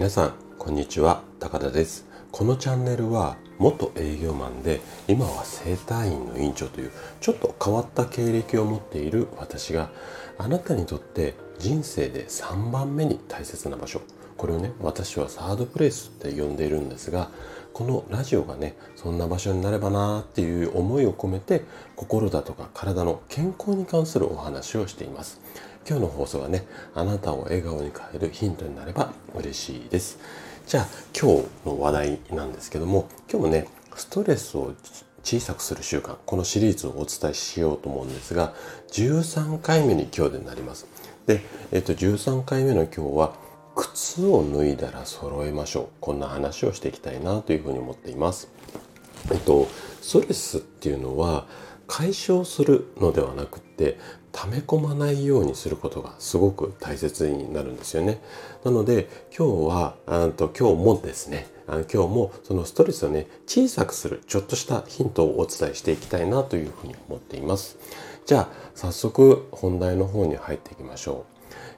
[0.00, 1.20] 皆さんこんにちは。
[1.40, 2.06] 高田です。
[2.32, 9.90] このチャンネルは元営業マンで今は整体院の院長というちょっと変わった経歴を持っている私が
[10.38, 14.00] あなたにとって人生で3番目に大切な場所。
[14.38, 17.28] これをね私はサードプレイスって呼んでいるんですが
[17.74, 21.62] このラジオがねそんな場所になればなっていう思いを込めて
[21.94, 25.42] 心だとか体の健康に関するお話をしています。
[25.88, 30.18] 今日の放送はねあなたを笑顔に変えるヒントになれば嬉しいです。
[30.66, 30.86] じゃあ
[31.18, 34.72] 今日の話題なんですけども今日もねストレスを
[35.22, 38.54] 小さくする習慣このシリーズをお伝えしようと思うんですが
[38.92, 40.86] 13回目に今日でなります。
[41.26, 41.40] で、
[41.72, 43.34] えっと、13回目の今日は
[43.74, 45.88] 靴を脱いだら揃えましょう。
[46.00, 48.48] こんな話をしていきたいなというふうに思っています。
[49.30, 49.68] えっと
[50.00, 51.46] ストレスっていうのは
[51.90, 53.98] 解消するのではなくって
[54.30, 58.22] 溜め込まないようにすることがすごく大切になるんですよね。
[58.64, 67.76] なので今日はあと今日もですねあの今日もそのストレスをね小さくするちょっとしたヒントをお伝えしていきたいなというふうに思っています。
[68.24, 71.24] じゃあ早速本題の方に入っていきましょ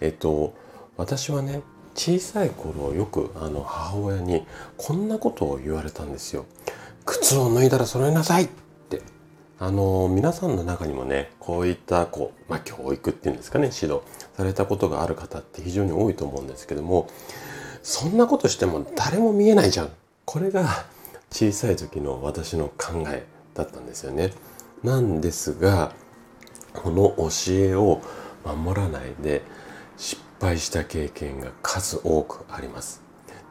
[0.00, 0.04] う。
[0.04, 0.54] えっと
[0.96, 1.62] 私はね
[1.96, 6.44] 小さい頃よくあの母親にこんなことを言われたんですよ。
[7.04, 8.48] 靴を脱いだら揃えなさい
[9.58, 14.02] あの皆さんの中にもねこういったこう、まあ、教育っていうんですかね指導
[14.36, 17.08] されたことがある方って非常に多いと思うんですけども
[17.82, 19.90] そんなことしても誰も見えないじゃん
[20.26, 20.84] これが
[21.30, 24.32] 小さい時の私の考えだったんですよね。
[24.82, 25.92] なんですが
[26.74, 28.02] この教えを
[28.44, 29.42] 守らないで
[29.96, 33.05] 失敗した経験が数多くあります。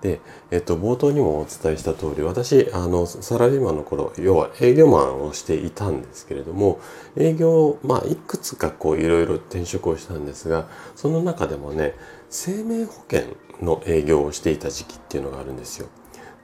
[0.06, 0.20] で、
[0.52, 6.80] えっと、冒頭にもお伝えした通り、私、あの、サラリーマンの頃、要は営業マンをしていたんですけれども、
[7.18, 11.96] 営業、まあ、いくつかこう、いろいろ転職をしたんですが、その中でもね、
[12.30, 13.24] 生命保険
[13.62, 15.88] の営業をしていた時期っていうのがあるんですよ。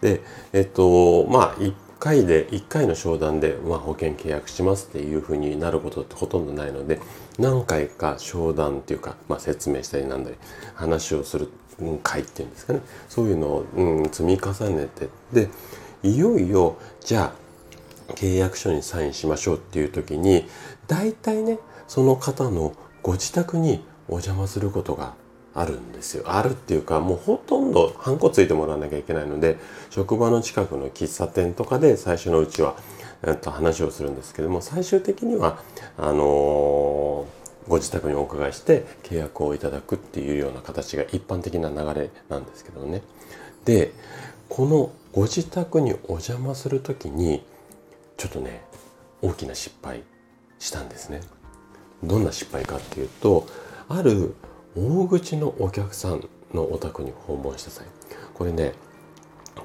[0.01, 0.21] で、
[0.53, 6.99] えっと、まあ、一回で、1回の商談で、まあ、保険契約しますっていうふうになることってほとんどないので、
[7.39, 10.35] 何回か商談っていうか、まあ、説明したりなんだり、
[10.73, 11.49] 話をする
[12.03, 12.81] 会っていうんですかね。
[13.07, 15.49] そういうのを、うん、積み重ねてで
[16.03, 17.33] いよいよじゃ
[18.09, 20.45] あ契約書にサインしましょうっていう時に
[20.87, 25.13] 大体ねその方のご自宅にお邪魔することが
[25.53, 26.23] あるんですよ。
[26.27, 29.57] あるっていうかもうほとんどハンコついてもらわなきゃいけないので
[29.89, 32.75] 職場の近くの喫茶店とかで最初のうちは、
[33.23, 35.59] えっと、話をするんですけども最終的には
[35.97, 43.01] あのーご自宅にお伺いして契約をいただくっていうような形が一般的な流れなんですけどね。
[43.65, 43.93] で、
[44.49, 47.43] このご自宅にお邪魔する時に
[48.17, 48.63] ちょっとね、
[49.21, 50.03] 大きな失敗
[50.59, 51.21] したんですね。
[52.03, 53.47] どんな失敗かっていうと、
[53.87, 54.35] ある
[54.75, 57.85] 大口のお客さんのお宅に訪問した際、
[58.33, 58.73] これね、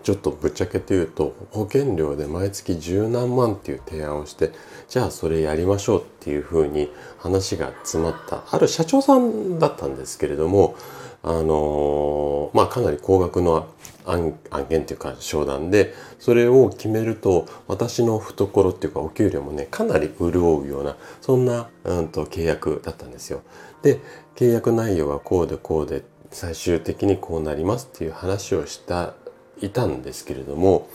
[0.03, 4.53] ちょっとぶっちゃけて言うと保険料で毎月十何万っていう提案をして
[4.89, 10.77] じゃあそれやりましょうっていうふうに話が詰まったある社長さんだったんですけれども
[11.23, 13.69] あのー、まあかなり高額の
[14.05, 14.38] 案
[14.69, 23.43] 件というか商談でそれを決めると私の懐っていうかお給料もねかなり潤うようなそんな、うんと、契約だったんですよ。
[23.83, 24.00] で
[24.37, 29.15] 契約内容はこうでこうで最終的にこうなりますっていう話をした
[29.63, 30.89] いたんですけれども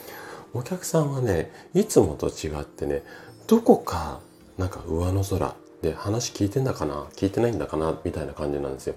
[0.53, 3.01] お客さんはねいつもと違ってね
[3.47, 4.19] どこか
[4.57, 8.95] なんか上の空で話聞いてんだかな聞いてないんだかなみたいな感じなんですよ。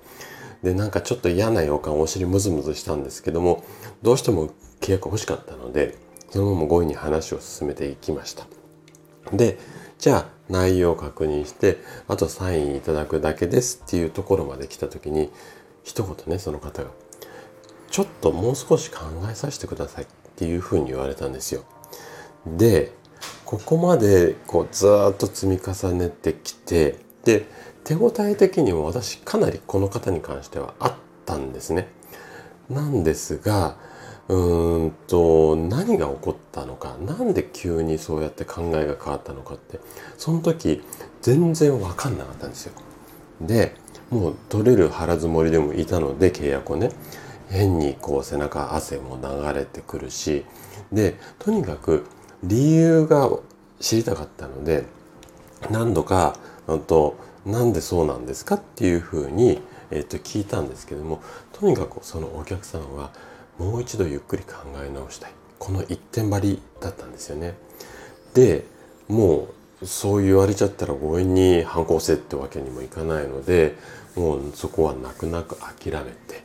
[0.62, 3.64] でなんかちょっと嫌な予感お尻ムズムズしたんですけども
[4.02, 4.50] どうしても
[4.80, 5.96] 契約欲しかったので
[6.30, 8.46] そのまま5位に話を進めていきました。
[9.32, 9.58] で
[10.04, 11.78] じゃあ内容を確認して
[12.08, 15.30] あとサインいただくだけですっていうところまで来た時に
[15.82, 16.90] 一言ねその方が
[17.90, 18.98] ちょっともう少し考
[19.30, 20.06] えさせてくださいっ
[20.36, 21.64] ていうふうに言われたんですよ。
[22.44, 22.92] で、
[23.46, 27.46] ここまでこうずっと積み重ねてきて、で、
[27.84, 30.94] 手応え的にも私かなりこの方に関してはあっ
[31.24, 31.88] たんですね。
[32.68, 33.78] なんですが、
[34.28, 39.80] うんと、何が起こったのか、なんで急にそうやって考えが変わったのかって、
[40.16, 40.82] その時
[41.20, 42.72] 全然わかんなかったんですよ。
[43.40, 43.74] で、
[44.10, 46.90] もう取れる腹積もりでもいたので契約をね。
[47.50, 50.44] 変にこう背中汗も流れてくるし
[50.92, 52.06] でとにかく
[52.42, 53.30] 理由が
[53.80, 54.84] 知りたかったので
[55.70, 56.36] 何度か
[56.86, 57.16] と
[57.46, 59.60] なんでそうなんですかっていうふうに、
[59.90, 61.22] えっと、聞いたんですけども
[61.52, 63.10] とにかくそのお客さんは
[63.58, 64.54] もう一度ゆっくり考
[64.84, 67.54] え直したいこの一点張りだったんですよね。
[68.34, 68.64] で
[69.08, 69.48] も
[69.82, 73.76] うそう言われちゃったら強引に反抗せってわけにもいかないので
[74.16, 76.42] もうそこは泣く泣く諦めて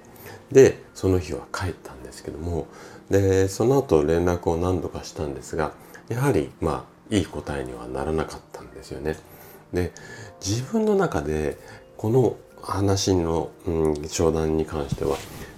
[0.51, 2.67] でその日は帰ったんですけども
[3.09, 5.73] でその後連絡を何度かしたんですが
[6.09, 9.17] やはりまあいい答えにはならなかったんですよね。
[9.73, 9.91] で
[10.45, 11.57] 自分の中で
[11.97, 15.17] この話の、うん、商談に関しては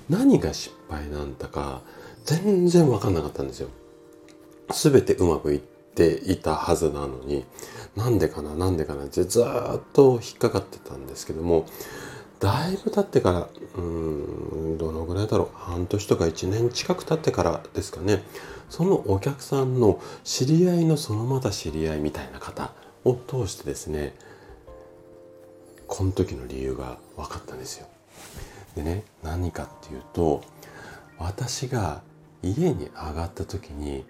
[0.10, 1.82] 何が失敗なんだか
[2.26, 3.70] 全然分かんなかったんですよ。
[4.70, 7.46] 全てうまくいっていたはずなのに
[7.96, 9.46] なんでかななんでかなってずっ
[9.94, 11.66] と引っかかってたんですけども
[12.40, 18.24] だいぶ経ってからうんどのぐらいだろう半年とか1年近く経ってからですかね
[18.70, 22.72] そのお客さんの知り合いのそのまた知り合いみたいな方
[23.04, 24.16] を通してですね
[25.88, 27.88] この時の理由が分かったんですよ。
[28.76, 30.42] でね何かっていうと
[31.22, 32.02] 私が
[32.42, 34.06] 家に上がった時に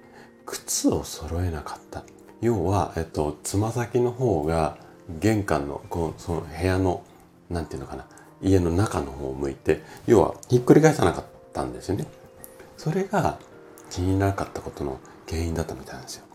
[0.45, 2.03] 靴を揃えなかった。
[2.41, 4.77] 要は、えっと、つま先の方が
[5.19, 7.03] 玄関のこうその部屋の
[7.49, 8.05] 何て言うのかな。
[8.41, 12.07] 家の中の方を向いて要はひっくり返さなかったんですよね。
[12.77, 13.37] それが
[13.91, 14.99] 気にならなかったことの
[15.29, 16.25] 原因だったみたいなんですよ。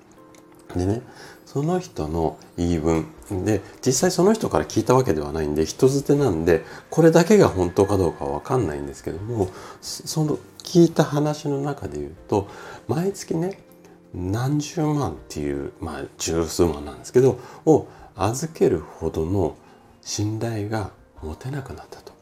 [0.77, 1.03] でね
[1.45, 3.07] その人の言い分。
[3.45, 9.49] で実際その人から聞いたわけではないんで人づてなんでこれだけが本当かどうかは分かんないんですけども
[9.81, 12.49] その聞いた話の中で言うと
[12.89, 13.59] 毎月ね
[14.13, 19.57] 何十万っていうまあ十数万なんですけどを預けるほどの
[20.03, 20.91] 信頼が
[21.23, 22.13] 持てなくなったと。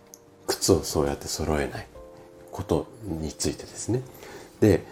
[0.46, 1.86] 靴をそうやって揃えない
[2.52, 4.02] ことについてですね。
[4.60, 4.84] で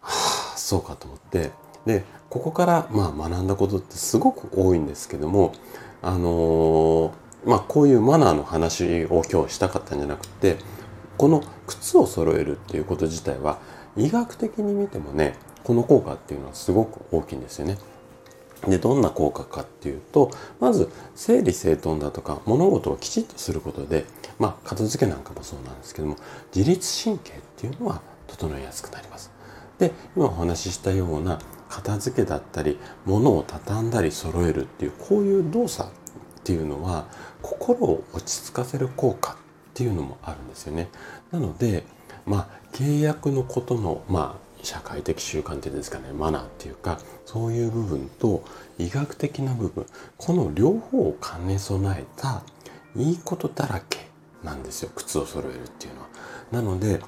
[0.00, 1.50] はあそうかと思って。
[1.86, 5.52] でここからまあ学んだことってすごく多いんですけども
[6.02, 7.12] あのー、
[7.46, 10.56] まあこういうマナーの話を今日したかったんじゃなくて
[11.16, 13.58] この靴を揃えるっていうこと自体は
[13.96, 17.78] 医学的に見てもねこの効果っていうのはすごく大きいんですよね。
[18.68, 24.06] でどんな効果かっていうとまず整理整頓だとか物事をきちっとすることで
[24.38, 26.16] まあ片付けなんかもそうなんですけども
[26.54, 29.30] 自律神経っていうのは整いやすくなります。
[29.78, 31.38] で今お話ししたような
[31.68, 35.92] 片付けだったり物を畳んだり揃えるっていうこういう動作っ
[36.44, 37.06] ていうのは
[37.42, 39.36] 心を落ち着かせる効果
[39.74, 40.88] っていうのもあるんですよね。
[41.32, 41.82] なので
[42.26, 48.44] まあ契約のことのまあ社会的習慣っていうんですかねマナーっていうかそういう部分と
[48.78, 49.84] 医学的な部分
[50.16, 52.42] この両方を兼ね備えた
[52.96, 54.06] いいことだらけ
[54.44, 56.06] なんですよ靴を揃えるっていうのは。
[56.52, 57.00] なので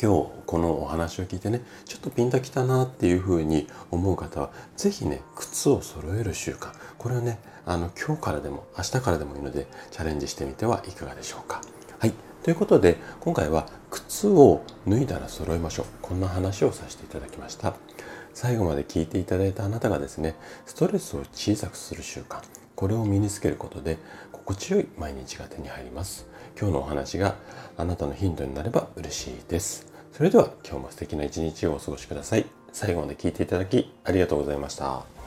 [0.00, 6.72] 今日このお話を聞いてねちょっとピンときたなっていうふうに思う方は是非ね靴を揃える習慣。
[6.98, 11.60] これをねあの今日からでも明日からでもいいのでチャレンジしてみてはいかがでしょうか。
[11.98, 12.12] はい。
[12.44, 15.86] ということで今回は靴を脱いだら揃えましょう。
[16.00, 17.74] こんな話をさせていただきました。
[18.34, 22.40] 最後まで聞いていただいたあなたがですねストレスを小さくする習慣。
[22.76, 23.98] これを身につけることで
[24.30, 26.28] 心地よい毎日が手に入ります。
[26.60, 27.36] 今日のお話が
[27.76, 29.86] あなたのヒントになれば嬉しいです。
[30.12, 32.46] それでは今日も素敵な一日をお過ごしください。
[32.72, 35.17] 最後まで聞いていただきありがとうございました。